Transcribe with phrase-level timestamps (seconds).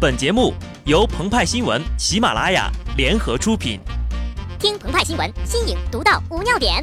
[0.00, 0.54] 本节目
[0.86, 3.78] 由澎湃新闻、喜马拉雅联合出品。
[4.58, 6.82] 听澎湃新闻，新颖独到，无尿点。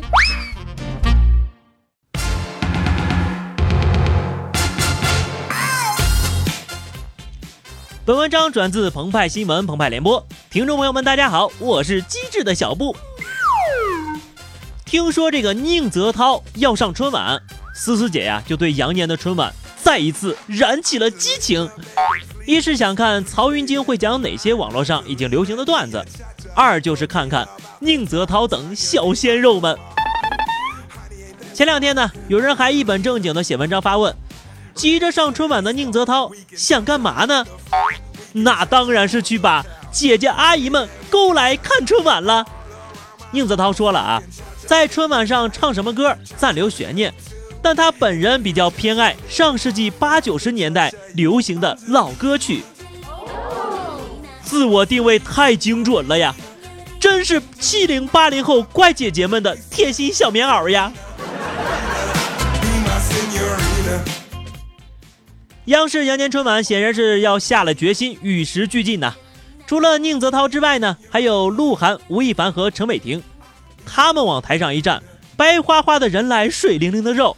[8.05, 12.95] 本文章转自澎湃新闻澎湃联播，听众朋友们，大家好，我是机智的小布。
[14.85, 17.41] 听说这个宁泽涛要上春晚，
[17.73, 21.67] 思思姐呀就对羊年的春晚再一次燃起了激情。
[22.47, 26.01] 一是想看曹云金会讲哪些网络上已经流行的段子，
[26.55, 27.45] 二就是看看
[27.79, 29.77] 宁泽涛等小鲜肉们。
[31.53, 34.15] 前两天呢，有人还一本正经的写文章发问：
[34.73, 37.45] 急着上春晚的宁泽涛想干嘛呢？
[38.31, 42.45] 那当然是去把姐姐阿姨们勾来看春晚了。
[43.31, 44.23] 宁泽涛说了啊，
[44.65, 47.13] 在春晚上唱什么歌暂留悬念。
[47.67, 52.63] 但他本人比较偏爱上世纪八九十年代流行的老歌曲，
[54.41, 56.33] 自我定位太精准了呀，
[56.97, 60.93] 真是七零八零后怪姐姐们的贴心小棉袄呀。
[65.65, 69.13] 央视羊年春晚显然是要下了决心与时俱进呐，
[69.65, 73.21] 除了宁泽涛之外呢，还有鹿晗、吴亦凡和陈伟霆，
[73.85, 75.03] 他们往台上一站，
[75.35, 77.35] 白花花的人来，水灵灵的肉。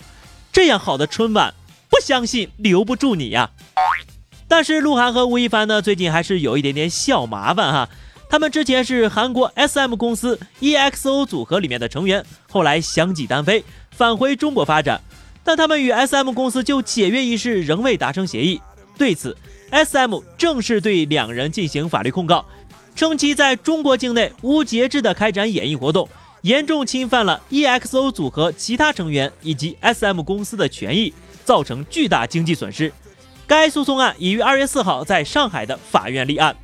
[0.60, 1.54] 这样好的春晚，
[1.90, 3.50] 不相信留不住你呀！
[4.46, 7.88] 但是鹿晗和吴亦凡呢，最近还是有一点点小麻烦哈。
[8.30, 15.00] 他们之前是韩国 SM 公司 EXO 组合里面的成员，后来相继单飞，返回中国发展。
[15.46, 18.60] 但他们与 SM 公司就解约一事仍未达成协议。
[18.98, 19.38] 对此
[19.72, 22.44] ，SM 正式对两人进行法律控告，
[22.98, 26.10] 称其在中国境内无节制的开展演艺活动。
[26.42, 32.92] 严重侵犯了 EXO 组合其他成员以及 SM 公司的权益，造成巨大经济损失。
[33.46, 36.56] 该诉讼案已于二月四号在上海的法院立案。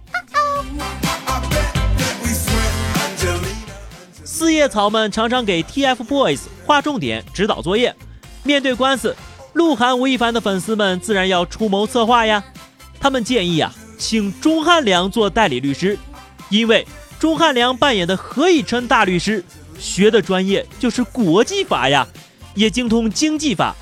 [4.23, 7.93] 四叶草们常常给 TFBOYS 画重点、指导作业。
[8.43, 9.15] 面对官司，
[9.53, 12.43] 鹿晗、吴亦凡的粉丝们自然要出谋策划呀。
[12.99, 15.97] 他们建议啊，请钟汉良做代理律师，
[16.49, 16.85] 因为
[17.19, 19.43] 钟汉良扮演的何以琛大律师。
[19.77, 22.07] 学的专业就是国际法呀，
[22.53, 23.75] 也精通经济法。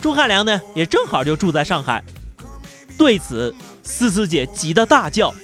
[0.00, 2.02] 钟汉良呢，也正好就住在上海。
[2.98, 5.34] 对此，思思姐急得大叫：“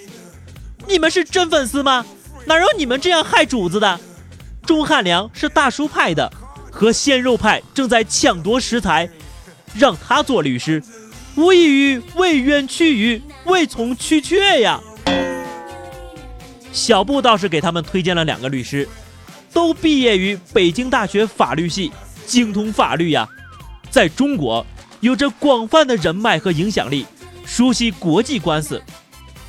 [0.86, 2.04] 你们是真粉丝吗？
[2.44, 3.98] 哪有你们这样害主子的？
[4.66, 6.30] 钟汉良是大叔派的，
[6.70, 9.08] 和鲜肉派正在抢夺食材，
[9.74, 10.82] 让他做律师，
[11.36, 14.80] 无异于为冤屈鱼，为从屈却呀。”
[16.72, 18.88] 小布倒是给他们推荐了两个律师。
[19.52, 21.90] 都毕业于北京大学法律系，
[22.26, 23.28] 精通法律呀，
[23.90, 24.64] 在中国
[25.00, 27.06] 有着广泛的人脉和影响力，
[27.44, 28.82] 熟悉国际官司。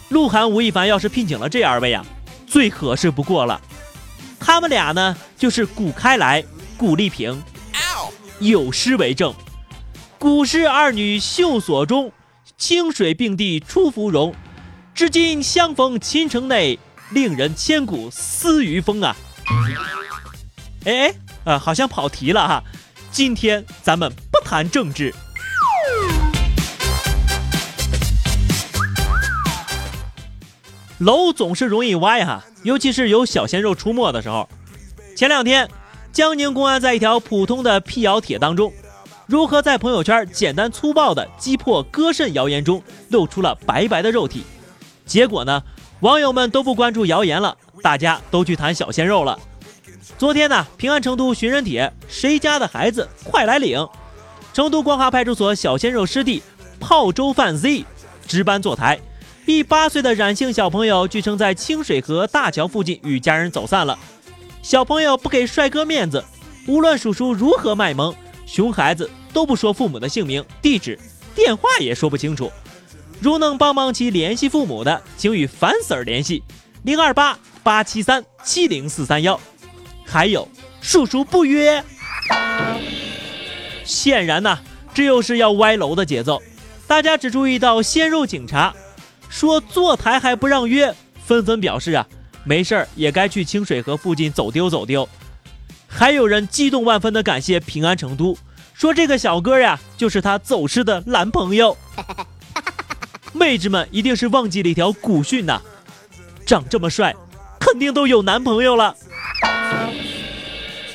[0.09, 2.05] 鹿晗、吴亦凡要是聘请了这二位啊，
[2.45, 3.61] 最合适不过了。
[4.39, 6.43] 他们俩呢，就是古开来、
[6.75, 7.41] 古丽萍，
[8.39, 9.33] 有诗为证
[10.17, 12.11] ：“古诗二女秀所中，
[12.57, 14.33] 清水并蒂出芙蓉。
[14.95, 16.77] 至今相逢秦城内，
[17.11, 19.15] 令人千古思余风啊。”
[20.85, 21.13] 哎哎，
[21.43, 22.63] 呃，好像跑题了哈。
[23.11, 25.13] 今天咱们不谈政治。
[30.99, 34.47] 楼总是容易歪哈，尤其是有小鲜肉出没的时候。
[35.15, 35.69] 前两天，
[36.13, 38.71] 江宁公安在一条普通的辟谣帖当中，
[39.25, 44.43] 如何在朋友圈简单粗暴的击破割肾谣言中露出了白白的肉体。
[45.05, 45.63] 结果呢，
[45.99, 47.57] 网友们都不关注谣言了。
[47.81, 49.39] 大家都去谈小鲜肉了。
[50.17, 53.87] 昨天呢，平安成都寻人帖，谁家的孩子快来领？
[54.53, 56.43] 成都光华派出所小鲜肉师弟
[56.79, 57.85] 泡粥饭 Z
[58.27, 58.99] 值班坐台，
[59.45, 63.97] 一八岁的冉姓小朋友据称在清水河大桥附近与家人走散了。
[64.61, 66.23] 小朋友不给帅哥面子，
[66.67, 68.13] 无论叔叔如何卖萌，
[68.45, 70.99] 熊孩子都不说父母的姓名、地址、
[71.33, 72.51] 电话也说不清楚。
[73.19, 76.43] 如能帮忙其联系父母的，请与樊 Sir 联系
[76.83, 77.37] 零二八。
[77.63, 79.39] 八七三七零四三幺，
[80.05, 80.47] 还有
[80.81, 81.83] 叔叔不约。
[83.83, 84.59] 显然呢，
[84.93, 86.41] 这又是要歪楼的节奏。
[86.87, 88.73] 大家只注意到鲜肉警察
[89.29, 90.93] 说坐台还不让约，
[91.23, 92.05] 纷纷表示啊，
[92.43, 95.07] 没事儿也该去清水河附近走丢走丢。
[95.87, 98.37] 还有人激动万分的感谢平安成都，
[98.73, 101.77] 说这个小哥呀就是他走失的男朋友。
[103.33, 105.61] 妹子们一定是忘记了一条古训呐，
[106.45, 107.15] 长这么帅。
[107.61, 108.97] 肯定都有男朋友了，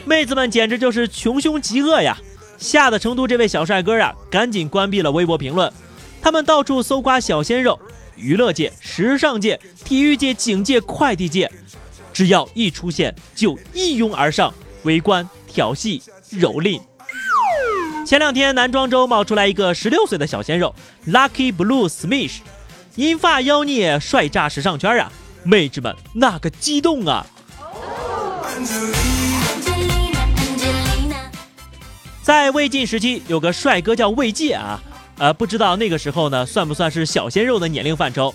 [0.04, 2.18] 妹子们简直就是穷凶极恶呀！
[2.58, 5.72] 吓得成都这位小帅哥啊，赶紧关闭了微博评论。
[6.20, 7.78] 他们到处搜刮小鲜肉，
[8.16, 11.50] 娱乐界、时尚界、体育界、警界、快递界，
[12.12, 14.52] 只要一出现就一拥而上，
[14.82, 16.02] 围观、调戏、
[16.32, 16.80] 蹂躏。
[18.04, 20.74] 前两天，男装周冒出来一个十六岁的小鲜肉
[21.06, 22.38] ，Lucky Blue Smith，
[22.96, 25.12] 银发妖孽，帅炸时尚圈啊！
[25.46, 27.24] 妹子们那个激动啊！
[32.20, 34.82] 在魏晋时期，有个帅哥叫魏界啊，
[35.18, 38.34] 呃，不知道那个时候呢，算不算是小鲜肉的年龄范畴？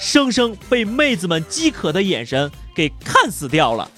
[0.00, 3.88] 生生被妹子们饥渴的眼神给看死掉了，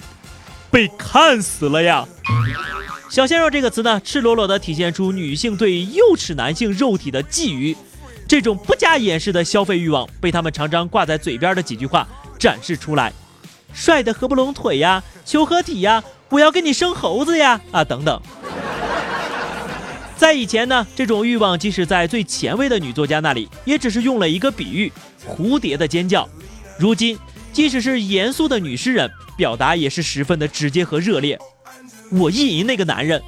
[0.69, 2.07] 被看死了呀！
[3.09, 7.75] 小鲜肉这个词呢，赤裸裸地体现出女性对幼齿男性肉体的觊觎，
[8.27, 12.07] 这种不加掩饰的消费欲望，被他们常常挂在嘴边的几句话
[12.41, 13.13] 展示出来：
[13.71, 18.19] 帅的合不拢腿呀，求合体呀，我要跟你生猴子呀，啊等等。
[20.17, 24.91] 在以前呢，这种欲望即使在最前卫的女作家那里，也只是用了一个比喻——
[25.29, 26.27] 蝴蝶的尖叫。
[26.79, 27.15] 如今，
[27.53, 29.07] 即使是严肃的女诗人，
[29.37, 31.37] 表达也是十分的直接和热烈。
[32.11, 33.21] 我意淫那个男人，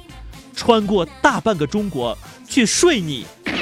[0.56, 2.18] 穿过大半个中国
[2.48, 3.24] 去睡你。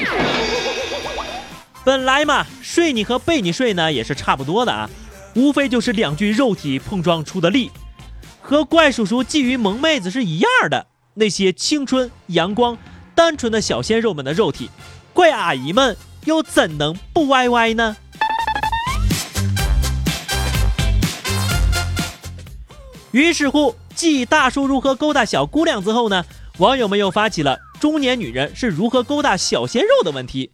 [1.84, 4.88] 本来嘛，睡你和被你睡呢，也是差不多的啊，
[5.34, 7.70] 无非就是两具肉体碰撞出的力，
[8.40, 10.87] 和怪叔叔觊觎萌妹子是一样的。
[11.14, 12.76] 那些青春阳光。
[13.14, 14.70] 单纯的小鲜肉们的肉体，
[15.12, 15.94] 怪阿姨们
[16.25, 17.94] 又怎能不歪歪呢？
[23.11, 26.25] 于是乎，继大叔如何勾搭小姑娘之后呢，
[26.56, 30.52] 网友们又发起了中年女人是如何勾搭小鲜肉的问题。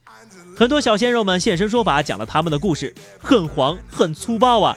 [0.57, 4.75] 很多小鲜肉们现身说法，讲了他们的故事，很黄很粗暴啊！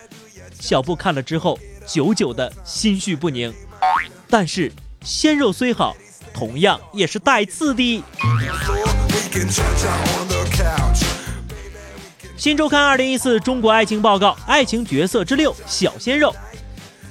[0.60, 1.58] 小布看了之后，
[1.88, 3.54] 久久的心绪不宁。
[4.30, 4.70] 但是
[5.02, 5.96] 鲜肉虽好。
[6.34, 8.04] 同样也是带刺的。
[12.36, 16.36] 新周刊二零一四中国爱情报告爱情角色之六：小鲜肉。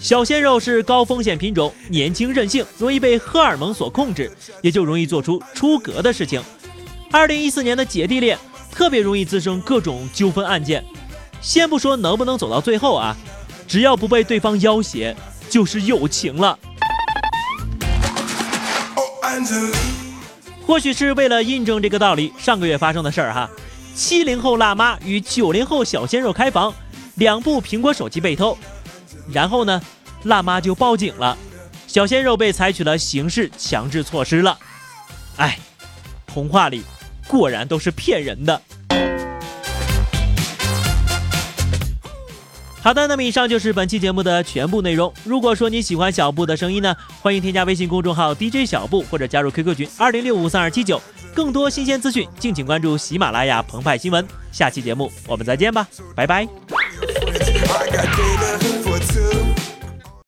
[0.00, 4.32] 小鲜肉是高风险品种，年轻任性，容易被荷尔蒙所控制，
[4.62, 6.42] 也就容易做出出格的事情。
[7.12, 8.38] 二零一四年的姐弟恋
[8.72, 10.82] 特别容易滋生各种纠纷案件。
[11.42, 13.14] 先不说能不能走到最后啊，
[13.68, 15.14] 只要不被对方要挟，
[15.50, 16.58] 就是友情了。
[20.66, 23.50] 或许是为了印证这个道理，上个月发生的事儿哈，
[23.94, 26.72] 七零后辣妈与九零后小鲜肉开房，
[27.16, 28.56] 两部苹果手机被偷，
[29.32, 29.80] 然后呢，
[30.24, 31.36] 辣妈就报警了，
[31.86, 34.58] 小鲜肉被采取了刑事强制措施了。
[35.36, 35.58] 哎，
[36.26, 36.82] 童话里
[37.26, 38.60] 果然都是骗人的。
[42.82, 45.12] 好的，那么以上就是本期节目的全部内容。
[45.22, 50.98] 如果说你喜欢小布的声音呢，欢迎添加微信公众号 DJ 小布或者加入 QQ 群二零六五三二七九，
[51.34, 54.26] 更多新鲜资讯敬请关注喜马拉雅澎湃新闻。
[54.50, 55.86] 下期节目我们再见吧，
[56.16, 56.48] 拜拜。